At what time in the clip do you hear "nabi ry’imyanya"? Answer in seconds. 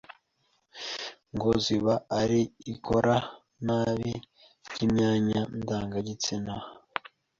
3.65-5.41